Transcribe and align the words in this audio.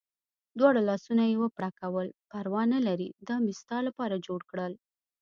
دواړه 0.59 0.81
لاسونه 0.89 1.23
یې 1.29 1.35
و 1.39 1.45
پړکول، 1.57 2.07
پروا 2.31 2.61
نه 2.73 2.79
لرې 2.87 3.09
دا 3.27 3.35
مې 3.43 3.53
ستا 3.61 3.77
لپاره 3.87 4.23
جوړ 4.27 4.39
کړل. 4.51 4.73